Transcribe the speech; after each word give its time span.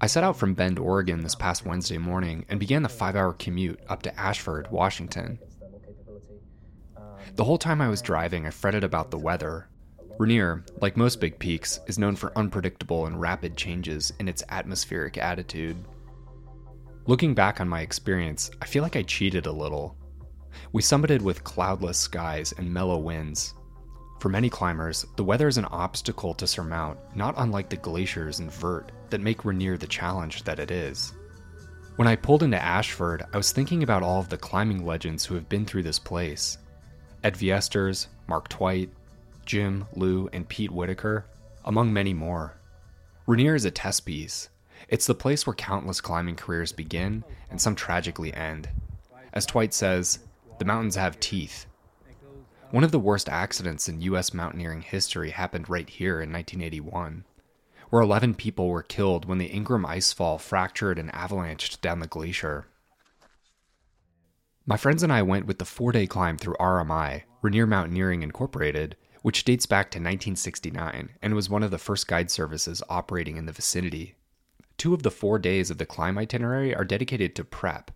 I 0.00 0.06
set 0.06 0.24
out 0.24 0.36
from 0.36 0.54
Bend, 0.54 0.78
Oregon 0.78 1.22
this 1.22 1.34
past 1.34 1.66
Wednesday 1.66 1.98
morning 1.98 2.44
and 2.48 2.58
began 2.58 2.82
the 2.82 2.88
five 2.88 3.16
hour 3.16 3.32
commute 3.32 3.80
up 3.88 4.02
to 4.02 4.20
Ashford, 4.20 4.70
Washington. 4.70 5.38
The 7.34 7.44
whole 7.44 7.58
time 7.58 7.80
I 7.80 7.88
was 7.88 8.02
driving, 8.02 8.46
I 8.46 8.50
fretted 8.50 8.84
about 8.84 9.10
the 9.10 9.18
weather. 9.18 9.68
Rainier, 10.18 10.64
like 10.80 10.96
most 10.96 11.20
big 11.20 11.38
peaks, 11.38 11.80
is 11.86 11.98
known 11.98 12.16
for 12.16 12.36
unpredictable 12.36 13.06
and 13.06 13.20
rapid 13.20 13.56
changes 13.56 14.12
in 14.18 14.28
its 14.28 14.42
atmospheric 14.48 15.18
attitude. 15.18 15.76
Looking 17.06 17.34
back 17.34 17.60
on 17.60 17.68
my 17.68 17.80
experience, 17.80 18.50
I 18.60 18.66
feel 18.66 18.82
like 18.82 18.96
I 18.96 19.02
cheated 19.02 19.46
a 19.46 19.52
little. 19.52 19.96
We 20.72 20.82
summited 20.82 21.22
with 21.22 21.44
cloudless 21.44 21.98
skies 21.98 22.52
and 22.52 22.72
mellow 22.72 22.98
winds. 22.98 23.54
For 24.22 24.28
many 24.28 24.48
climbers, 24.48 25.04
the 25.16 25.24
weather 25.24 25.48
is 25.48 25.58
an 25.58 25.64
obstacle 25.64 26.32
to 26.34 26.46
surmount, 26.46 26.96
not 27.16 27.34
unlike 27.38 27.68
the 27.68 27.76
glaciers 27.76 28.38
and 28.38 28.52
vert 28.52 28.92
that 29.10 29.20
make 29.20 29.44
Rainier 29.44 29.76
the 29.76 29.88
challenge 29.88 30.44
that 30.44 30.60
it 30.60 30.70
is. 30.70 31.12
When 31.96 32.06
I 32.06 32.14
pulled 32.14 32.44
into 32.44 32.62
Ashford, 32.62 33.24
I 33.34 33.36
was 33.36 33.50
thinking 33.50 33.82
about 33.82 34.04
all 34.04 34.20
of 34.20 34.28
the 34.28 34.36
climbing 34.36 34.86
legends 34.86 35.24
who 35.24 35.34
have 35.34 35.48
been 35.48 35.66
through 35.66 35.82
this 35.82 35.98
place. 35.98 36.58
Ed 37.24 37.34
Viesturs, 37.34 38.06
Mark 38.28 38.46
Twight, 38.46 38.90
Jim, 39.44 39.86
Lou, 39.96 40.28
and 40.32 40.48
Pete 40.48 40.70
Whittaker, 40.70 41.26
among 41.64 41.92
many 41.92 42.14
more. 42.14 42.54
Rainier 43.26 43.56
is 43.56 43.64
a 43.64 43.72
test 43.72 44.06
piece. 44.06 44.50
It's 44.88 45.08
the 45.08 45.16
place 45.16 45.48
where 45.48 45.54
countless 45.54 46.00
climbing 46.00 46.36
careers 46.36 46.70
begin 46.70 47.24
and 47.50 47.60
some 47.60 47.74
tragically 47.74 48.32
end. 48.32 48.68
As 49.32 49.46
Twight 49.46 49.74
says, 49.74 50.20
the 50.60 50.64
mountains 50.64 50.94
have 50.94 51.18
teeth. 51.18 51.66
One 52.72 52.84
of 52.84 52.90
the 52.90 52.98
worst 52.98 53.28
accidents 53.28 53.86
in 53.86 54.00
U.S. 54.00 54.32
mountaineering 54.32 54.80
history 54.80 55.32
happened 55.32 55.68
right 55.68 55.86
here 55.86 56.22
in 56.22 56.32
1981, 56.32 57.26
where 57.90 58.00
11 58.00 58.34
people 58.36 58.68
were 58.68 58.82
killed 58.82 59.26
when 59.26 59.36
the 59.36 59.54
Ingraham 59.54 59.84
icefall 59.84 60.40
fractured 60.40 60.98
and 60.98 61.12
avalanched 61.12 61.82
down 61.82 62.00
the 62.00 62.06
glacier. 62.06 62.64
My 64.64 64.78
friends 64.78 65.02
and 65.02 65.12
I 65.12 65.20
went 65.20 65.44
with 65.44 65.58
the 65.58 65.66
four 65.66 65.92
day 65.92 66.06
climb 66.06 66.38
through 66.38 66.54
RMI, 66.54 67.24
Rainier 67.42 67.66
Mountaineering 67.66 68.22
Incorporated, 68.22 68.96
which 69.20 69.44
dates 69.44 69.66
back 69.66 69.90
to 69.90 69.98
1969 69.98 71.10
and 71.20 71.34
was 71.34 71.50
one 71.50 71.62
of 71.62 71.70
the 71.70 71.76
first 71.76 72.08
guide 72.08 72.30
services 72.30 72.82
operating 72.88 73.36
in 73.36 73.44
the 73.44 73.52
vicinity. 73.52 74.14
Two 74.78 74.94
of 74.94 75.02
the 75.02 75.10
four 75.10 75.38
days 75.38 75.70
of 75.70 75.76
the 75.76 75.84
climb 75.84 76.16
itinerary 76.16 76.74
are 76.74 76.86
dedicated 76.86 77.36
to 77.36 77.44
prep, 77.44 77.90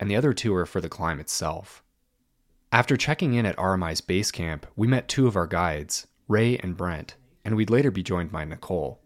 and 0.00 0.10
the 0.10 0.16
other 0.16 0.32
two 0.32 0.54
are 0.54 0.64
for 0.64 0.80
the 0.80 0.88
climb 0.88 1.20
itself. 1.20 1.82
After 2.72 2.96
checking 2.96 3.34
in 3.34 3.44
at 3.44 3.56
RMI's 3.58 4.00
base 4.00 4.30
camp, 4.30 4.66
we 4.76 4.86
met 4.86 5.06
two 5.06 5.26
of 5.26 5.36
our 5.36 5.46
guides, 5.46 6.06
Ray 6.26 6.56
and 6.56 6.74
Brent, 6.74 7.16
and 7.44 7.54
we'd 7.54 7.68
later 7.68 7.90
be 7.90 8.02
joined 8.02 8.32
by 8.32 8.46
Nicole. 8.46 8.98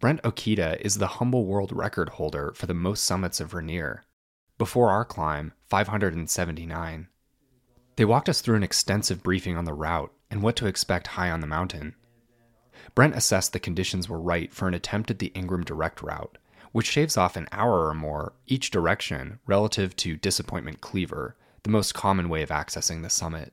Brent 0.00 0.20
Okita 0.24 0.80
is 0.80 0.98
the 0.98 1.06
humble 1.06 1.46
world 1.46 1.70
record 1.70 2.08
holder 2.08 2.52
for 2.56 2.66
the 2.66 2.74
most 2.74 3.04
summits 3.04 3.38
of 3.38 3.54
Rainier. 3.54 4.02
Before 4.58 4.90
our 4.90 5.04
climb, 5.04 5.52
579. 5.66 7.06
They 7.94 8.04
walked 8.04 8.28
us 8.28 8.40
through 8.40 8.56
an 8.56 8.64
extensive 8.64 9.22
briefing 9.22 9.56
on 9.56 9.66
the 9.66 9.72
route 9.72 10.12
and 10.28 10.42
what 10.42 10.56
to 10.56 10.66
expect 10.66 11.06
high 11.06 11.30
on 11.30 11.38
the 11.38 11.46
mountain. 11.46 11.94
Brent 12.96 13.14
assessed 13.14 13.52
the 13.52 13.60
conditions 13.60 14.08
were 14.08 14.20
right 14.20 14.52
for 14.52 14.66
an 14.66 14.74
attempt 14.74 15.12
at 15.12 15.20
the 15.20 15.30
Ingraham 15.36 15.64
Direct 15.64 16.02
route, 16.02 16.38
which 16.72 16.88
shaves 16.88 17.16
off 17.16 17.36
an 17.36 17.46
hour 17.52 17.86
or 17.86 17.94
more 17.94 18.32
each 18.48 18.72
direction 18.72 19.38
relative 19.46 19.94
to 19.94 20.16
Disappointment 20.16 20.80
Cleaver, 20.80 21.36
the 21.66 21.72
most 21.72 21.94
common 21.94 22.28
way 22.28 22.42
of 22.42 22.50
accessing 22.50 23.02
the 23.02 23.10
summit. 23.10 23.52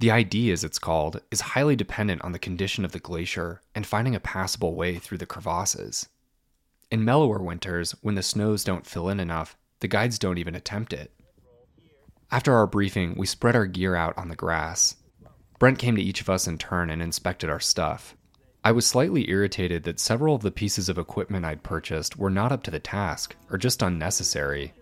The 0.00 0.10
ID, 0.10 0.50
as 0.50 0.64
it's 0.64 0.80
called, 0.80 1.20
is 1.30 1.40
highly 1.40 1.76
dependent 1.76 2.22
on 2.22 2.32
the 2.32 2.40
condition 2.40 2.84
of 2.84 2.90
the 2.90 2.98
glacier 2.98 3.60
and 3.72 3.86
finding 3.86 4.16
a 4.16 4.20
passable 4.20 4.74
way 4.74 4.98
through 4.98 5.18
the 5.18 5.26
crevasses. 5.26 6.08
In 6.90 7.04
mellower 7.04 7.38
winters, 7.38 7.92
when 8.02 8.16
the 8.16 8.22
snows 8.24 8.64
don't 8.64 8.84
fill 8.84 9.08
in 9.08 9.20
enough, 9.20 9.56
the 9.78 9.86
guides 9.86 10.18
don't 10.18 10.38
even 10.38 10.56
attempt 10.56 10.92
it. 10.92 11.12
After 12.32 12.52
our 12.52 12.66
briefing, 12.66 13.14
we 13.16 13.28
spread 13.28 13.54
our 13.54 13.66
gear 13.66 13.94
out 13.94 14.18
on 14.18 14.28
the 14.28 14.34
grass. 14.34 14.96
Brent 15.60 15.78
came 15.78 15.94
to 15.94 16.02
each 16.02 16.20
of 16.20 16.28
us 16.28 16.48
in 16.48 16.58
turn 16.58 16.90
and 16.90 17.00
inspected 17.00 17.48
our 17.48 17.60
stuff. 17.60 18.16
I 18.64 18.72
was 18.72 18.88
slightly 18.88 19.30
irritated 19.30 19.84
that 19.84 20.00
several 20.00 20.34
of 20.34 20.42
the 20.42 20.50
pieces 20.50 20.88
of 20.88 20.98
equipment 20.98 21.44
I'd 21.44 21.62
purchased 21.62 22.16
were 22.16 22.28
not 22.28 22.50
up 22.50 22.64
to 22.64 22.72
the 22.72 22.80
task, 22.80 23.36
or 23.52 23.56
just 23.56 23.82
unnecessary. 23.82 24.72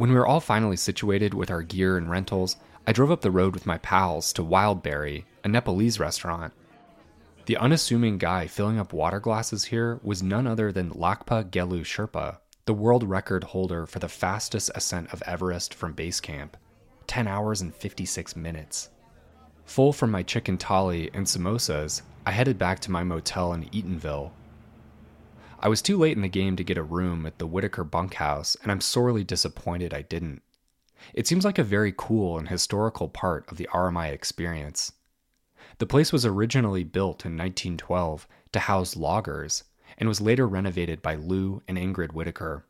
When 0.00 0.12
we 0.12 0.16
were 0.16 0.26
all 0.26 0.40
finally 0.40 0.78
situated 0.78 1.34
with 1.34 1.50
our 1.50 1.60
gear 1.60 1.98
and 1.98 2.10
rentals, 2.10 2.56
I 2.86 2.92
drove 2.92 3.10
up 3.10 3.20
the 3.20 3.30
road 3.30 3.52
with 3.52 3.66
my 3.66 3.76
pals 3.76 4.32
to 4.32 4.42
Wildberry, 4.42 5.24
a 5.44 5.48
Nepalese 5.48 6.00
restaurant. 6.00 6.54
The 7.44 7.58
unassuming 7.58 8.16
guy 8.16 8.46
filling 8.46 8.78
up 8.78 8.94
water 8.94 9.20
glasses 9.20 9.64
here 9.64 10.00
was 10.02 10.22
none 10.22 10.46
other 10.46 10.72
than 10.72 10.88
Lakpa 10.92 11.50
Gelu 11.50 11.82
Sherpa, 11.82 12.38
the 12.64 12.72
world 12.72 13.04
record 13.04 13.44
holder 13.44 13.84
for 13.84 13.98
the 13.98 14.08
fastest 14.08 14.70
ascent 14.74 15.12
of 15.12 15.22
Everest 15.26 15.74
from 15.74 15.92
base 15.92 16.18
camp. 16.18 16.56
10 17.06 17.28
hours 17.28 17.60
and 17.60 17.74
56 17.74 18.34
minutes. 18.36 18.88
Full 19.66 19.92
from 19.92 20.10
my 20.10 20.22
chicken 20.22 20.56
thali 20.56 21.10
and 21.12 21.26
samosas, 21.26 22.00
I 22.24 22.30
headed 22.30 22.56
back 22.56 22.80
to 22.80 22.90
my 22.90 23.04
motel 23.04 23.52
in 23.52 23.64
Eatonville. 23.64 24.30
I 25.62 25.68
was 25.68 25.82
too 25.82 25.98
late 25.98 26.16
in 26.16 26.22
the 26.22 26.28
game 26.28 26.56
to 26.56 26.64
get 26.64 26.78
a 26.78 26.82
room 26.82 27.26
at 27.26 27.38
the 27.38 27.46
Whittaker 27.46 27.84
bunkhouse, 27.84 28.56
and 28.62 28.72
I'm 28.72 28.80
sorely 28.80 29.24
disappointed 29.24 29.92
I 29.92 30.00
didn't. 30.00 30.40
It 31.12 31.26
seems 31.26 31.44
like 31.44 31.58
a 31.58 31.64
very 31.64 31.92
cool 31.96 32.38
and 32.38 32.48
historical 32.48 33.08
part 33.08 33.50
of 33.50 33.58
the 33.58 33.68
RMI 33.70 34.10
experience. 34.10 34.92
The 35.76 35.86
place 35.86 36.12
was 36.12 36.24
originally 36.24 36.82
built 36.82 37.26
in 37.26 37.36
1912 37.36 38.26
to 38.52 38.60
house 38.60 38.96
loggers 38.96 39.64
and 39.98 40.08
was 40.08 40.20
later 40.20 40.48
renovated 40.48 41.02
by 41.02 41.16
Lou 41.16 41.62
and 41.68 41.76
Ingrid 41.76 42.12
Whittaker. 42.12 42.64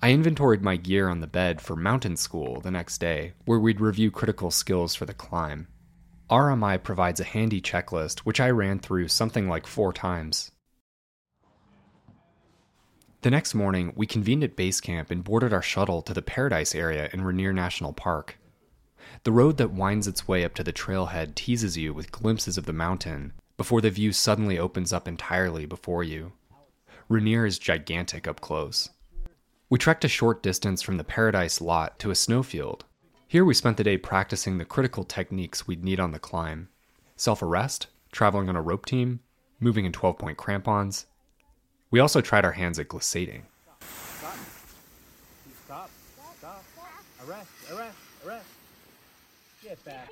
I 0.00 0.12
inventoried 0.12 0.62
my 0.62 0.76
gear 0.76 1.08
on 1.08 1.20
the 1.20 1.26
bed 1.26 1.60
for 1.60 1.76
mountain 1.76 2.16
school 2.16 2.60
the 2.60 2.70
next 2.70 2.98
day, 2.98 3.34
where 3.44 3.58
we'd 3.58 3.80
review 3.80 4.10
critical 4.10 4.50
skills 4.50 4.94
for 4.94 5.04
the 5.04 5.14
climb. 5.14 5.68
RMI 6.30 6.82
provides 6.82 7.20
a 7.20 7.24
handy 7.24 7.60
checklist, 7.60 8.20
which 8.20 8.40
I 8.40 8.50
ran 8.50 8.78
through 8.78 9.08
something 9.08 9.48
like 9.48 9.66
four 9.66 9.92
times. 9.92 10.50
The 13.26 13.30
next 13.32 13.56
morning, 13.56 13.92
we 13.96 14.06
convened 14.06 14.44
at 14.44 14.54
base 14.54 14.80
camp 14.80 15.10
and 15.10 15.24
boarded 15.24 15.52
our 15.52 15.60
shuttle 15.60 16.00
to 16.00 16.14
the 16.14 16.22
Paradise 16.22 16.76
area 16.76 17.10
in 17.12 17.22
Rainier 17.22 17.52
National 17.52 17.92
Park. 17.92 18.38
The 19.24 19.32
road 19.32 19.56
that 19.56 19.72
winds 19.72 20.06
its 20.06 20.28
way 20.28 20.44
up 20.44 20.54
to 20.54 20.62
the 20.62 20.72
trailhead 20.72 21.34
teases 21.34 21.76
you 21.76 21.92
with 21.92 22.12
glimpses 22.12 22.56
of 22.56 22.66
the 22.66 22.72
mountain 22.72 23.32
before 23.56 23.80
the 23.80 23.90
view 23.90 24.12
suddenly 24.12 24.60
opens 24.60 24.92
up 24.92 25.08
entirely 25.08 25.66
before 25.66 26.04
you. 26.04 26.34
Rainier 27.08 27.44
is 27.44 27.58
gigantic 27.58 28.28
up 28.28 28.40
close. 28.40 28.90
We 29.68 29.80
trekked 29.80 30.04
a 30.04 30.08
short 30.08 30.40
distance 30.40 30.80
from 30.80 30.96
the 30.96 31.02
Paradise 31.02 31.60
lot 31.60 31.98
to 31.98 32.12
a 32.12 32.14
snowfield. 32.14 32.84
Here 33.26 33.44
we 33.44 33.54
spent 33.54 33.76
the 33.76 33.82
day 33.82 33.98
practicing 33.98 34.58
the 34.58 34.64
critical 34.64 35.02
techniques 35.02 35.66
we'd 35.66 35.82
need 35.82 35.98
on 35.98 36.12
the 36.12 36.20
climb 36.20 36.68
self 37.16 37.42
arrest, 37.42 37.88
traveling 38.12 38.48
on 38.48 38.54
a 38.54 38.62
rope 38.62 38.86
team, 38.86 39.18
moving 39.58 39.84
in 39.84 39.90
12 39.90 40.16
point 40.16 40.38
crampons. 40.38 41.06
We 41.90 42.00
also 42.00 42.20
tried 42.20 42.44
our 42.44 42.52
hands 42.52 42.78
at 42.78 42.88
glissading. 42.88 43.42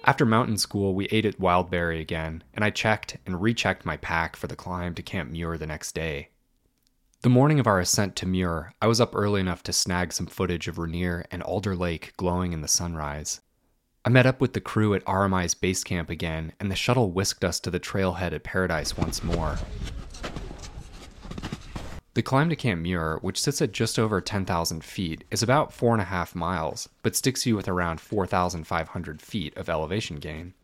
After 0.05 0.27
mountain 0.27 0.59
school, 0.59 0.95
we 0.95 1.07
ate 1.07 1.25
at 1.25 1.39
Wildberry 1.39 2.01
again, 2.01 2.43
and 2.55 2.65
I 2.65 2.71
checked 2.71 3.17
and 3.25 3.41
rechecked 3.41 3.87
my 3.87 3.97
pack 3.97 4.37
for 4.37 4.47
the 4.47 4.57
climb 4.57 4.95
to 4.95 5.03
Camp 5.03 5.31
Muir 5.31 5.57
the 5.57 5.67
next 5.67 5.93
day. 5.93 6.29
The 7.23 7.31
morning 7.31 7.59
of 7.59 7.67
our 7.67 7.81
ascent 7.81 8.17
to 8.17 8.27
Muir, 8.27 8.75
I 8.83 8.87
was 8.87 9.01
up 9.01 9.15
early 9.15 9.41
enough 9.41 9.63
to 9.63 9.73
snag 9.73 10.13
some 10.13 10.27
footage 10.27 10.69
of 10.69 10.77
Rainier 10.77 11.25
and 11.31 11.43
Alder 11.43 11.75
Lake 11.75 12.13
glowing 12.17 12.53
in 12.53 12.61
the 12.61 12.69
sunrise. 12.69 13.41
I 14.05 14.11
met 14.11 14.27
up 14.27 14.41
with 14.41 14.53
the 14.53 14.61
crew 14.61 14.93
at 14.93 15.05
RMI's 15.07 15.55
base 15.55 15.83
camp 15.83 16.11
again, 16.11 16.53
and 16.61 16.71
the 16.71 16.77
shuttle 16.77 17.11
whisked 17.11 17.43
us 17.43 17.59
to 17.61 17.71
the 17.71 17.81
trailhead 17.81 18.35
at 18.35 18.45
Paradise 18.45 18.99
once 18.99 19.25
more. 19.25 19.57
The 22.15 22.23
climb 22.23 22.49
to 22.49 22.57
Camp 22.57 22.81
Muir, 22.81 23.19
which 23.23 23.41
sits 23.41 23.61
at 23.61 23.73
just 23.73 23.99
over 23.99 24.21
10,000 24.21 24.85
feet, 24.85 25.25
is 25.33 25.43
about 25.43 25.73
four 25.73 25.93
and 25.93 26.01
a 26.01 26.05
half 26.05 26.37
miles, 26.37 26.89
but 27.03 27.17
sticks 27.17 27.45
you 27.45 27.57
with 27.57 27.67
around 27.67 28.01
4,500 28.01 29.21
feet 29.21 29.57
of 29.57 29.69
elevation 29.69 30.17
gain. 30.17 30.55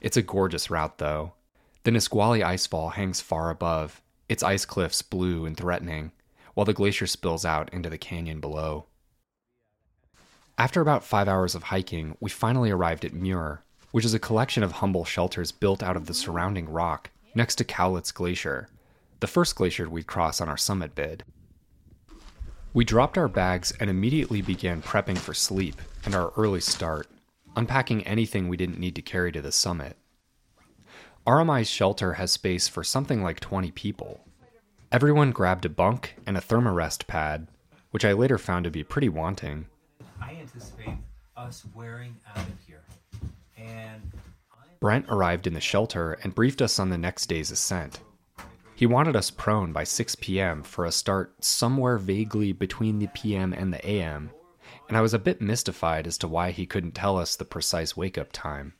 It's 0.00 0.16
a 0.16 0.22
gorgeous 0.22 0.70
route, 0.70 0.98
though. 0.98 1.34
The 1.84 1.92
Nisqually 1.92 2.40
Icefall 2.40 2.94
hangs 2.94 3.20
far 3.20 3.50
above, 3.50 4.02
its 4.28 4.42
ice 4.42 4.64
cliffs 4.64 5.00
blue 5.00 5.46
and 5.46 5.56
threatening, 5.56 6.10
while 6.54 6.64
the 6.64 6.72
glacier 6.72 7.06
spills 7.06 7.44
out 7.44 7.72
into 7.72 7.88
the 7.88 7.98
canyon 7.98 8.40
below. 8.40 8.86
After 10.58 10.80
about 10.80 11.04
five 11.04 11.28
hours 11.28 11.54
of 11.54 11.64
hiking, 11.64 12.16
we 12.18 12.30
finally 12.30 12.72
arrived 12.72 13.04
at 13.04 13.12
Muir, 13.14 13.62
which 13.92 14.04
is 14.04 14.14
a 14.14 14.18
collection 14.18 14.64
of 14.64 14.72
humble 14.72 15.04
shelters 15.04 15.52
built 15.52 15.84
out 15.84 15.96
of 15.96 16.06
the 16.06 16.14
surrounding 16.14 16.68
rock 16.68 17.10
next 17.32 17.56
to 17.56 17.64
Cowlitz 17.64 18.12
Glacier, 18.12 18.68
the 19.24 19.28
first 19.28 19.56
glacier 19.56 19.88
we'd 19.88 20.06
cross 20.06 20.38
on 20.42 20.50
our 20.50 20.56
summit 20.58 20.94
bid. 20.94 21.24
We 22.74 22.84
dropped 22.84 23.16
our 23.16 23.26
bags 23.26 23.72
and 23.80 23.88
immediately 23.88 24.42
began 24.42 24.82
prepping 24.82 25.16
for 25.16 25.32
sleep 25.32 25.80
and 26.04 26.14
our 26.14 26.30
early 26.36 26.60
start, 26.60 27.06
unpacking 27.56 28.06
anything 28.06 28.48
we 28.48 28.58
didn't 28.58 28.78
need 28.78 28.94
to 28.96 29.00
carry 29.00 29.32
to 29.32 29.40
the 29.40 29.50
summit. 29.50 29.96
RMI's 31.26 31.70
shelter 31.70 32.12
has 32.12 32.32
space 32.32 32.68
for 32.68 32.84
something 32.84 33.22
like 33.22 33.40
20 33.40 33.70
people. 33.70 34.20
Everyone 34.92 35.30
grabbed 35.32 35.64
a 35.64 35.70
bunk 35.70 36.16
and 36.26 36.36
a 36.36 36.42
thermarest 36.42 37.06
pad, 37.06 37.48
which 37.92 38.04
I 38.04 38.12
later 38.12 38.36
found 38.36 38.64
to 38.64 38.70
be 38.70 38.84
pretty 38.84 39.08
wanting. 39.08 39.64
I 40.20 40.34
anticipate 40.34 40.98
us 41.34 41.64
wearing 41.74 42.14
out 42.28 42.46
of 42.46 42.58
here. 42.66 42.82
And 43.56 44.02
Brent 44.80 45.06
arrived 45.08 45.46
in 45.46 45.54
the 45.54 45.62
shelter 45.62 46.18
and 46.22 46.34
briefed 46.34 46.60
us 46.60 46.78
on 46.78 46.90
the 46.90 46.98
next 46.98 47.24
day's 47.24 47.50
ascent. 47.50 48.00
He 48.76 48.86
wanted 48.86 49.14
us 49.14 49.30
prone 49.30 49.72
by 49.72 49.84
6 49.84 50.16
p.m. 50.16 50.62
for 50.62 50.84
a 50.84 50.90
start 50.90 51.44
somewhere 51.44 51.96
vaguely 51.96 52.52
between 52.52 52.98
the 52.98 53.06
p.m. 53.08 53.52
and 53.52 53.72
the 53.72 53.88
a.m., 53.88 54.30
and 54.88 54.96
I 54.96 55.00
was 55.00 55.14
a 55.14 55.18
bit 55.18 55.40
mystified 55.40 56.06
as 56.06 56.18
to 56.18 56.28
why 56.28 56.50
he 56.50 56.66
couldn't 56.66 56.92
tell 56.92 57.16
us 57.16 57.36
the 57.36 57.44
precise 57.44 57.96
wake 57.96 58.18
up 58.18 58.32
time. 58.32 58.74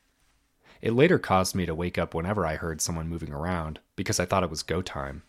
It 0.81 0.93
later 0.93 1.17
caused 1.17 1.55
me 1.55 1.65
to 1.65 1.73
wake 1.73 1.97
up 1.97 2.13
whenever 2.13 2.45
I 2.45 2.57
heard 2.57 2.81
someone 2.81 3.07
moving 3.07 3.31
around, 3.31 3.79
because 3.95 4.19
I 4.19 4.25
thought 4.25 4.43
it 4.43 4.49
was 4.49 4.63
go 4.63 4.81
time. 4.81 5.23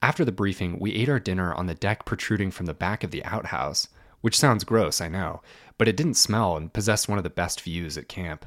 After 0.00 0.24
the 0.24 0.32
briefing, 0.32 0.78
we 0.80 0.94
ate 0.94 1.08
our 1.08 1.20
dinner 1.20 1.54
on 1.54 1.66
the 1.66 1.74
deck 1.74 2.04
protruding 2.06 2.50
from 2.50 2.66
the 2.66 2.74
back 2.74 3.04
of 3.04 3.10
the 3.10 3.24
outhouse, 3.24 3.86
which 4.20 4.38
sounds 4.38 4.64
gross, 4.64 5.00
I 5.00 5.08
know, 5.08 5.42
but 5.78 5.86
it 5.86 5.96
didn't 5.96 6.14
smell 6.14 6.56
and 6.56 6.72
possessed 6.72 7.08
one 7.08 7.18
of 7.18 7.24
the 7.24 7.30
best 7.30 7.60
views 7.60 7.98
at 7.98 8.08
camp. 8.08 8.46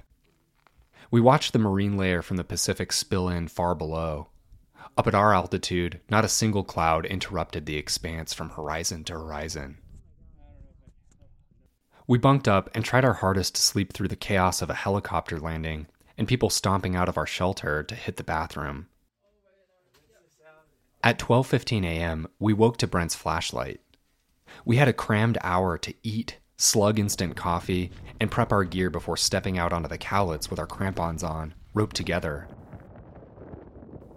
We 1.12 1.22
watched 1.22 1.54
the 1.54 1.60
marine 1.60 1.98
layer 1.98 2.22
from 2.22 2.38
the 2.38 2.44
Pacific 2.44 2.92
spill 2.92 3.30
in 3.30 3.48
far 3.48 3.76
below. 3.76 4.30
Up 4.98 5.08
at 5.08 5.16
our 5.16 5.34
altitude, 5.34 6.00
not 6.10 6.26
a 6.26 6.30
single 6.30 6.64
cloud 6.64 7.06
interrupted 7.06 7.66
the 7.66 7.78
expanse 7.78 8.34
from 8.34 8.52
horizon 8.52 9.04
to 9.06 9.14
horizon. 9.14 9.78
We 12.08 12.18
bunked 12.18 12.48
up 12.48 12.70
and 12.76 12.86
tried 12.86 13.04
our 13.04 13.16
hardest 13.16 13.56
to 13.56 13.62
sleep 13.62 13.92
through 13.92 14.10
the 14.10 14.16
chaos 14.16 14.62
of 14.62 14.70
a 14.70 14.76
helicopter 14.76 15.40
landing 15.40 15.88
and 16.18 16.28
people 16.28 16.50
stomping 16.50 16.96
out 16.96 17.10
of 17.10 17.18
our 17.18 17.26
shelter 17.26 17.84
to 17.84 17.96
hit 17.96 18.18
the 18.18 18.24
bathroom. 18.24 18.88
At 21.04 21.20
12:15 21.20 21.84
a.m., 21.84 22.28
we 22.40 22.54
woke 22.54 22.78
to 22.78 22.88
Brent's 22.88 23.16
flashlight. 23.16 23.82
We 24.64 24.78
had 24.78 24.88
a 24.88 24.94
crammed 24.94 25.38
hour 25.42 25.78
to 25.78 25.94
eat, 26.04 26.40
slug 26.58 27.00
instant 27.00 27.36
coffee, 27.36 27.92
and 28.20 28.32
prep 28.32 28.52
our 28.52 28.64
gear 28.64 28.90
before 28.90 29.18
stepping 29.18 29.58
out 29.58 29.74
onto 29.74 29.88
the 29.88 29.98
cowlitz 29.98 30.50
with 30.50 30.60
our 30.60 30.68
crampons 30.68 31.24
on, 31.24 31.54
roped 31.74 31.96
together. 31.96 32.48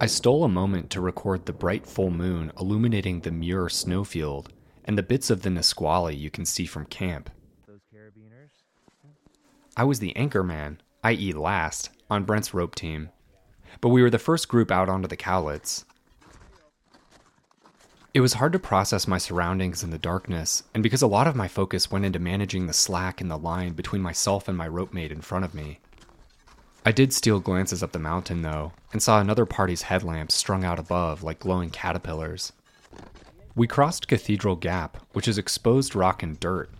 I 0.00 0.06
stole 0.06 0.44
a 0.44 0.48
moment 0.48 0.90
to 0.90 1.00
record 1.00 1.44
the 1.44 1.52
bright 1.52 1.84
full 1.84 2.10
moon 2.10 2.52
illuminating 2.60 3.20
the 3.20 3.32
Muir 3.32 3.68
snowfield 3.68 4.52
and 4.84 4.96
the 4.96 5.02
bits 5.02 5.28
of 5.28 5.42
the 5.42 5.50
Nisqually 5.50 6.14
you 6.14 6.30
can 6.30 6.44
see 6.44 6.66
from 6.66 6.86
camp. 6.86 7.30
Those 7.66 7.80
carabiners. 7.92 8.50
I 9.76 9.82
was 9.82 9.98
the 9.98 10.14
anchor 10.14 10.44
man, 10.44 10.80
i.e., 11.02 11.32
last, 11.32 11.90
on 12.08 12.24
Brent's 12.24 12.54
rope 12.54 12.76
team. 12.76 13.10
But 13.80 13.88
we 13.88 14.00
were 14.00 14.10
the 14.10 14.18
first 14.18 14.48
group 14.48 14.70
out 14.70 14.88
onto 14.88 15.08
the 15.08 15.16
cowlitz. 15.16 15.84
It 18.14 18.20
was 18.20 18.32
hard 18.34 18.52
to 18.52 18.58
process 18.58 19.06
my 19.06 19.18
surroundings 19.18 19.82
in 19.82 19.90
the 19.90 19.98
darkness, 19.98 20.62
and 20.72 20.82
because 20.82 21.02
a 21.02 21.06
lot 21.06 21.26
of 21.26 21.36
my 21.36 21.46
focus 21.46 21.90
went 21.90 22.06
into 22.06 22.18
managing 22.18 22.66
the 22.66 22.72
slack 22.72 23.20
in 23.20 23.28
the 23.28 23.36
line 23.36 23.74
between 23.74 24.00
myself 24.00 24.48
and 24.48 24.56
my 24.56 24.66
rope 24.66 24.94
mate 24.94 25.12
in 25.12 25.20
front 25.20 25.44
of 25.44 25.54
me. 25.54 25.80
I 26.86 26.92
did 26.92 27.12
steal 27.12 27.38
glances 27.38 27.82
up 27.82 27.92
the 27.92 27.98
mountain, 27.98 28.40
though, 28.40 28.72
and 28.92 29.02
saw 29.02 29.20
another 29.20 29.44
party's 29.44 29.82
headlamps 29.82 30.34
strung 30.34 30.64
out 30.64 30.78
above 30.78 31.22
like 31.22 31.40
glowing 31.40 31.68
caterpillars. 31.68 32.52
We 33.54 33.66
crossed 33.66 34.08
Cathedral 34.08 34.56
Gap, 34.56 34.96
which 35.12 35.28
is 35.28 35.36
exposed 35.36 35.94
rock 35.94 36.22
and 36.22 36.40
dirt. 36.40 36.70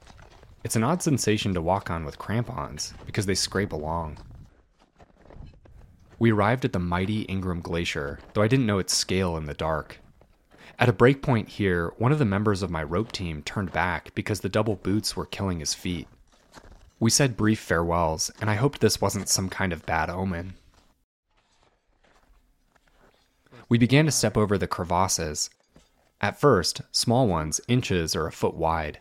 It's 0.65 0.77
an 0.77 0.85
odd 0.85 1.03
sensation 1.03 1.53
to 1.53 1.61
walk 1.61 1.91
on 1.91 2.07
with 2.07 2.19
crampons 2.19 2.95
because 3.05 3.27
they 3.27 3.35
scrape 3.35 3.73
along. 3.73 4.17
We 6.19 6.33
arrived 6.33 6.65
at 6.65 6.73
the 6.73 6.79
mighty 6.79 7.27
Ingraham 7.29 7.61
Glacier, 7.61 8.19
though 8.33 8.43
I 8.43 8.49
didn't 8.49 8.67
know 8.67 8.79
its 8.79 8.97
scale 8.97 9.37
in 9.37 9.45
the 9.45 9.53
dark. 9.53 10.01
At 10.81 10.89
a 10.89 10.93
breakpoint 10.93 11.49
here, 11.49 11.93
one 11.99 12.13
of 12.13 12.21
the 12.21 12.25
members 12.25 12.63
of 12.63 12.71
my 12.71 12.85
rope 12.85 13.11
team 13.11 13.43
turned 13.43 13.73
back 13.73 14.15
because 14.15 14.41
the 14.41 14.49
double 14.49 14.77
boots 14.77 15.17
were 15.17 15.27
killing 15.27 15.59
his 15.59 15.75
feet. 15.75 16.07
We 17.01 17.11
said 17.11 17.37
brief 17.37 17.59
farewells, 17.59 18.31
and 18.41 18.49
I 18.49 18.55
hoped 18.55 18.81
this 18.81 19.01
wasn't 19.01 19.29
some 19.29 19.49
kind 19.49 19.73
of 19.73 19.87
bad 19.87 20.09
omen. 20.09 20.55
We 23.69 23.77
began 23.77 24.05
to 24.07 24.13
step 24.13 24.37
over 24.37 24.57
the 24.57 24.69
crevasses. 24.69 25.51
At 26.21 26.41
first, 26.41 26.81
small 26.93 27.27
ones, 27.27 27.61
inches 27.67 28.15
or 28.15 28.27
a 28.27 28.33
foot 28.33 28.55
wide, 28.55 28.99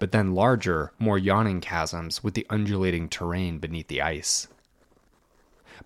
but 0.00 0.10
then 0.10 0.34
larger, 0.34 0.92
more 0.98 1.18
yawning 1.18 1.60
chasms 1.60 2.24
with 2.24 2.34
the 2.34 2.46
undulating 2.50 3.08
terrain 3.08 3.58
beneath 3.58 3.86
the 3.86 4.02
ice. 4.02 4.48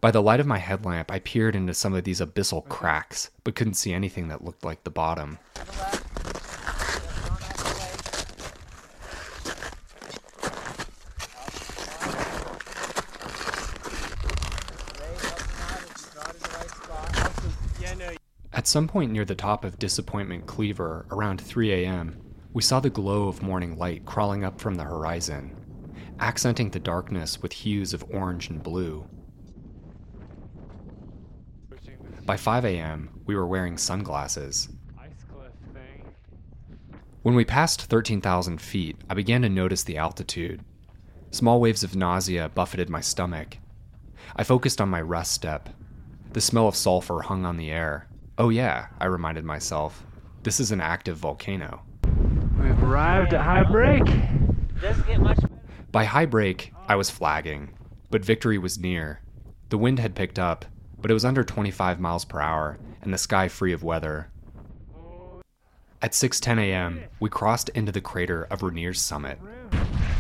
By 0.01 0.11
the 0.11 0.23
light 0.23 0.41
of 0.41 0.47
my 0.47 0.59
headlamp, 0.59 1.11
I 1.11 1.19
peered 1.19 1.57
into 1.57 1.75
some 1.75 1.95
of 1.95 2.05
these 2.05 2.21
abyssal 2.21 2.63
mm-hmm. 2.63 2.71
cracks, 2.71 3.31
but 3.43 3.55
couldn't 3.55 3.75
see 3.75 3.93
anything 3.93 4.29
that 4.29 4.45
looked 4.45 4.65
like 4.65 4.85
the 4.85 4.91
bottom. 4.91 5.39
At 18.53 18.67
some 18.67 18.89
point 18.89 19.13
near 19.13 19.25
the 19.25 19.37
top 19.37 19.65
of 19.65 19.79
Disappointment 19.79 20.47
Cleaver, 20.47 21.07
around 21.13 21.41
3 21.41 21.73
a.m., 21.73 22.21
we 22.53 22.61
saw 22.61 22.81
the 22.81 22.91
glow 22.91 23.29
of 23.29 23.41
morning 23.41 23.79
light 23.79 24.05
crawling 24.05 24.45
up 24.45 24.61
from 24.61 24.75
the 24.75 24.83
horizon, 24.85 25.57
accenting 26.19 26.71
the 26.71 26.81
darkness 26.81 27.41
with 27.41 27.53
hues 27.53 27.95
of 27.95 28.05
orange 28.11 28.51
and 28.51 28.63
blue. 28.63 29.09
By 32.29 32.37
5 32.37 32.67
a.m., 32.67 33.09
we 33.25 33.35
were 33.35 33.47
wearing 33.47 33.79
sunglasses. 33.79 34.69
Ice 35.01 35.25
cliff 35.33 35.51
thing. 35.73 36.05
When 37.23 37.35
we 37.35 37.47
passed 37.47 37.81
13,000 37.87 38.61
feet, 38.61 38.99
I 39.09 39.15
began 39.15 39.41
to 39.41 39.49
notice 39.49 39.83
the 39.83 39.97
altitude. 39.97 40.63
Small 41.31 41.59
waves 41.59 41.83
of 41.83 41.97
nausea 41.97 42.51
buffeted 42.51 42.91
my 42.91 43.01
stomach. 43.01 43.57
I 44.37 44.45
focused 44.45 44.79
on 44.79 44.91
my 44.91 45.01
rest 45.01 45.33
step. 45.33 45.71
The 46.35 46.43
smell 46.43 46.69
of 46.69 46.77
sulfur 46.77 47.23
hung 47.23 47.47
on 47.47 47.57
the 47.57 47.71
air. 47.71 48.09
Oh, 48.37 48.51
yeah, 48.51 48.89
I 49.01 49.07
reminded 49.07 49.47
myself. 49.47 50.05
This 50.43 50.61
is 50.61 50.71
an 50.71 50.83
active 50.83 51.17
volcano. 51.17 51.81
We've 52.61 52.83
arrived 52.83 53.33
at 53.33 53.41
high 53.41 53.63
break. 53.63 54.05
Doesn't 54.83 55.07
get 55.07 55.23
much 55.23 55.39
By 55.91 56.05
high 56.05 56.27
break, 56.27 56.75
I 56.89 56.97
was 56.97 57.09
flagging, 57.09 57.71
but 58.11 58.23
victory 58.23 58.59
was 58.59 58.79
near. 58.79 59.23
The 59.71 59.79
wind 59.79 59.99
had 59.99 60.15
picked 60.15 60.39
up, 60.39 60.67
but 61.01 61.11
it 61.11 61.15
was 61.15 61.25
under 61.25 61.45
25 61.45 62.01
miles 62.01 62.25
per 62.25 62.41
hour 62.41 62.79
and 63.03 63.13
the 63.13 63.19
sky 63.19 63.49
free 63.49 63.73
of 63.73 63.83
weather. 63.83 64.31
At 66.01 66.13
6:10 66.13 66.59
a.m., 66.59 67.03
we 67.19 67.29
crossed 67.29 67.71
into 67.71 67.91
the 67.91 68.01
crater 68.01 68.45
of 68.51 68.63
Rainier's 68.63 69.01
summit. 69.01 69.39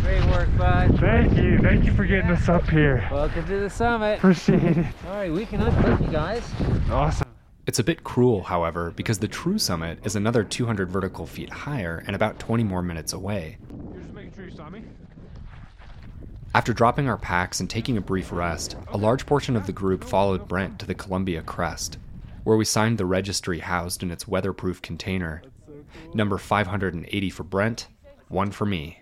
great 0.03 0.25
work, 0.27 0.49
bud. 0.57 0.99
Thank 0.99 1.37
you. 1.37 1.59
Thank 1.59 1.85
you 1.85 1.93
for 1.93 2.05
getting 2.05 2.31
us 2.31 2.49
up 2.49 2.69
here. 2.69 3.07
Welcome 3.13 3.47
to 3.47 3.61
the 3.61 3.71
summit. 3.71 4.19
Appreciate 4.19 4.77
it. 4.77 4.87
All 5.07 5.15
right, 5.15 5.33
we 5.33 5.47
can 5.47 5.61
unclip 5.61 6.05
you 6.05 6.13
guys. 6.13 6.43
Awesome. 6.91 7.29
It's 7.69 7.79
a 7.79 7.85
bit 7.85 8.03
cruel, 8.03 8.43
however, 8.43 8.93
because 8.97 9.19
the 9.19 9.29
true 9.29 9.59
summit 9.59 9.99
is 10.03 10.17
another 10.17 10.43
200 10.43 10.91
vertical 10.91 11.27
feet 11.27 11.51
higher 11.51 12.03
and 12.07 12.17
about 12.17 12.39
20 12.39 12.65
more 12.65 12.83
minutes 12.83 13.13
away. 13.13 13.59
You're 13.93 14.01
just 14.01 14.15
making 14.15 14.33
sure 14.35 14.45
you 14.47 14.57
saw 14.57 14.71
me? 14.71 14.83
After 16.55 16.73
dropping 16.73 17.09
our 17.09 17.19
packs 17.19 17.61
and 17.61 17.69
taking 17.69 17.99
a 17.99 18.01
brief 18.01 18.33
rest, 18.33 18.77
a 18.89 18.97
large 18.97 19.27
portion 19.27 19.55
of 19.55 19.67
the 19.67 19.73
group 19.73 20.03
followed 20.03 20.49
Brent 20.49 20.79
to 20.79 20.87
the 20.87 20.95
Columbia 20.95 21.43
Crest, 21.43 21.99
where 22.43 22.57
we 22.57 22.65
signed 22.65 22.97
the 22.97 23.05
registry 23.05 23.59
housed 23.59 24.03
in 24.03 24.11
its 24.11 24.27
weatherproof 24.27 24.81
container. 24.81 25.43
Number 26.15 26.39
580 26.39 27.31
for 27.31 27.45
Brent, 27.45 27.89
one 28.29 28.51
for 28.51 28.65
me. 28.65 29.01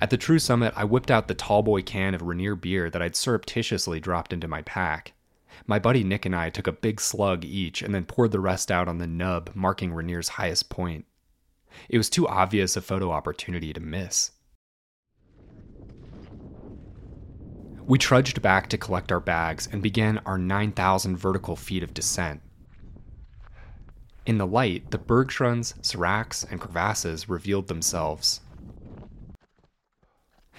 At 0.00 0.10
the 0.10 0.16
true 0.16 0.38
summit, 0.38 0.72
I 0.76 0.84
whipped 0.84 1.10
out 1.10 1.28
the 1.28 1.34
tallboy 1.34 1.84
can 1.84 2.14
of 2.14 2.22
Rainier 2.22 2.54
beer 2.54 2.88
that 2.88 3.02
I'd 3.02 3.16
surreptitiously 3.16 4.00
dropped 4.00 4.32
into 4.32 4.48
my 4.48 4.62
pack. 4.62 5.12
My 5.66 5.78
buddy 5.78 6.04
Nick 6.04 6.24
and 6.24 6.34
I 6.34 6.50
took 6.50 6.66
a 6.66 6.72
big 6.72 7.00
slug 7.00 7.44
each 7.44 7.82
and 7.82 7.94
then 7.94 8.06
poured 8.06 8.30
the 8.30 8.40
rest 8.40 8.70
out 8.70 8.88
on 8.88 8.98
the 8.98 9.06
nub 9.06 9.50
marking 9.54 9.92
Rainier's 9.92 10.30
highest 10.30 10.70
point. 10.70 11.04
It 11.88 11.98
was 11.98 12.10
too 12.10 12.26
obvious 12.28 12.76
a 12.76 12.80
photo 12.80 13.10
opportunity 13.10 13.72
to 13.72 13.80
miss. 13.80 14.32
We 17.86 17.98
trudged 17.98 18.42
back 18.42 18.68
to 18.68 18.78
collect 18.78 19.10
our 19.10 19.20
bags 19.20 19.66
and 19.70 19.82
began 19.82 20.18
our 20.26 20.36
9,000 20.36 21.16
vertical 21.16 21.56
feet 21.56 21.82
of 21.82 21.94
descent. 21.94 22.42
In 24.26 24.36
the 24.36 24.46
light, 24.46 24.90
the 24.90 24.98
bergschrunds, 24.98 25.74
seracs, 25.82 26.44
and 26.44 26.60
crevasses 26.60 27.30
revealed 27.30 27.68
themselves. 27.68 28.42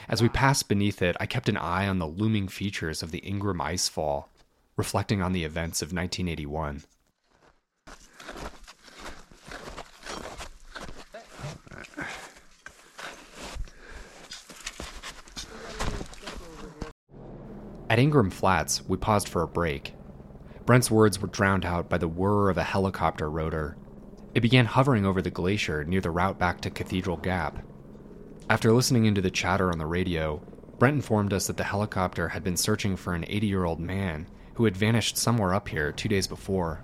As 0.08 0.24
we 0.24 0.30
passed 0.30 0.68
beneath 0.68 1.04
it, 1.04 1.16
I 1.20 1.28
kept 1.28 1.50
an 1.50 1.58
eye 1.58 1.88
on 1.88 2.00
the 2.00 2.08
looming 2.08 2.48
features 2.48 3.04
of 3.04 3.12
the 3.12 3.20
Ingraham 3.24 3.60
icefall, 3.60 4.26
reflecting 4.76 5.22
on 5.22 5.34
the 5.34 5.44
events 5.44 5.84
of 5.84 5.94
1981. 5.94 6.82
At 17.90 17.98
Ingraham 17.98 18.30
Flats, 18.30 18.88
we 18.88 18.98
paused 18.98 19.28
for 19.28 19.42
a 19.42 19.48
break. 19.48 19.96
Brent's 20.64 20.92
words 20.92 21.20
were 21.20 21.28
drowned 21.28 21.66
out 21.66 21.90
by 21.90 21.98
the 21.98 22.08
whir 22.08 22.52
of 22.52 22.58
a 22.60 22.64
helicopter 22.64 23.28
rotor. 23.28 23.78
It 24.36 24.42
began 24.42 24.68
hovering 24.68 25.08
over 25.08 25.24
the 25.24 25.32
glacier 25.32 25.84
near 25.84 26.00
the 26.00 26.12
route 26.12 26.38
back 26.38 26.62
to 26.62 26.70
Cathedral 26.70 27.18
Gap. 27.18 27.66
After 28.48 28.72
listening 28.72 29.06
into 29.06 29.22
the 29.22 29.32
chatter 29.32 29.72
on 29.72 29.80
the 29.80 29.88
radio, 29.88 30.40
Brent 30.78 30.98
informed 30.98 31.34
us 31.34 31.48
that 31.48 31.58
the 31.58 31.64
helicopter 31.64 32.30
had 32.30 32.44
been 32.44 32.58
searching 32.58 32.96
for 32.96 33.16
an 33.16 33.26
80 33.28 33.48
year 33.48 33.66
old 33.66 33.80
man 33.80 34.28
who 34.54 34.66
had 34.66 34.78
vanished 34.78 35.18
somewhere 35.18 35.56
up 35.56 35.68
here 35.68 35.92
two 35.92 36.10
days 36.10 36.28
before. 36.28 36.84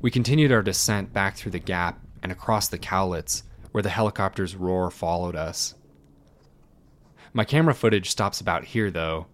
We 0.00 0.10
continued 0.10 0.50
our 0.50 0.62
descent 0.62 1.12
back 1.12 1.36
through 1.36 1.52
the 1.52 1.60
gap 1.60 2.00
and 2.20 2.32
across 2.32 2.66
the 2.66 2.78
Cowlitz, 2.78 3.44
where 3.70 3.82
the 3.82 3.90
helicopter's 3.90 4.56
roar 4.56 4.90
followed 4.90 5.36
us. 5.36 5.76
My 7.36 7.44
camera 7.44 7.74
footage 7.74 8.10
stops 8.10 8.40
about 8.40 8.62
here, 8.62 8.92
though. 8.92 9.26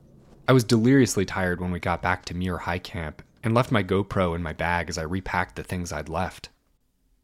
I 0.48 0.52
was 0.52 0.64
deliriously 0.64 1.26
tired 1.26 1.60
when 1.60 1.70
we 1.70 1.78
got 1.78 2.00
back 2.00 2.24
to 2.24 2.34
Muir 2.34 2.56
High 2.56 2.78
Camp 2.78 3.20
and 3.44 3.54
left 3.54 3.70
my 3.70 3.84
GoPro 3.84 4.34
in 4.34 4.42
my 4.42 4.54
bag 4.54 4.88
as 4.88 4.96
I 4.96 5.02
repacked 5.02 5.54
the 5.54 5.62
things 5.62 5.92
I'd 5.92 6.08
left. 6.08 6.48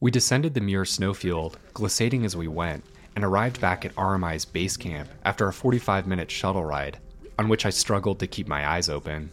We 0.01 0.11
descended 0.11 0.53
the 0.53 0.61
Muir 0.61 0.85
snowfield, 0.85 1.59
glissading 1.73 2.27
as 2.27 2.37
we 2.37 2.47
went, 2.47 2.85
and 3.15 3.25
arrived 3.25 3.59
back 3.59 3.87
at 3.87 3.95
RMI's 3.95 4.45
base 4.45 4.77
camp 4.77 5.09
after 5.25 5.49
a 5.49 5.53
45 5.53 6.07
minute 6.07 6.31
shuttle 6.31 6.67
ride, 6.67 6.99
on 7.39 7.49
which 7.49 7.65
I 7.65 7.71
struggled 7.71 8.21
to 8.21 8.27
keep 8.27 8.47
my 8.47 8.69
eyes 8.69 8.91
open. 8.91 9.31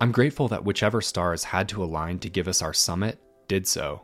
I'm 0.00 0.12
grateful 0.12 0.48
that 0.48 0.64
whichever 0.64 1.02
stars 1.02 1.44
had 1.44 1.68
to 1.68 1.84
align 1.84 2.20
to 2.20 2.30
give 2.30 2.48
us 2.48 2.62
our 2.62 2.72
summit 2.72 3.18
did 3.48 3.66
so. 3.66 4.00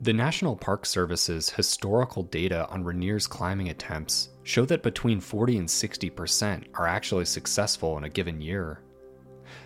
The 0.00 0.14
National 0.14 0.56
Park 0.56 0.86
Service's 0.86 1.50
historical 1.50 2.22
data 2.22 2.66
on 2.70 2.82
Rainier's 2.82 3.26
climbing 3.26 3.68
attempts 3.68 4.30
show 4.44 4.64
that 4.66 4.82
between 4.82 5.20
40 5.20 5.58
and 5.58 5.68
60% 5.68 6.64
are 6.74 6.86
actually 6.86 7.24
successful 7.24 7.96
in 7.98 8.04
a 8.04 8.08
given 8.08 8.40
year. 8.40 8.82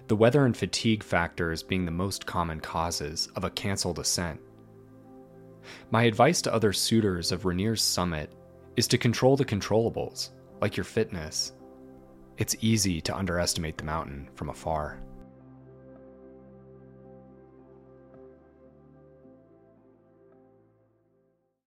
The 0.09 0.17
weather 0.17 0.45
and 0.45 0.57
fatigue 0.57 1.03
factors 1.03 1.63
being 1.63 1.85
the 1.85 1.91
most 1.91 2.27
common 2.27 2.61
causes 2.61 3.29
of 3.37 3.45
a 3.45 3.51
canceled 3.51 3.99
ascent. 3.99 4.41
My 5.91 6.05
advice 6.05 6.43
to 6.43 6.55
other 6.55 6.73
suitors 6.73 7.33
of 7.33 7.45
Rainier's 7.45 7.83
summit 7.83 8.33
is 8.77 8.87
to 8.89 8.99
control 8.99 9.37
the 9.37 9.45
controllables, 9.45 10.31
like 10.61 10.77
your 10.77 10.85
fitness. 10.85 11.53
It's 12.39 12.57
easy 12.61 13.01
to 13.01 13.17
underestimate 13.17 13.79
the 13.79 13.85
mountain 13.85 14.29
from 14.35 14.51
afar. 14.51 15.01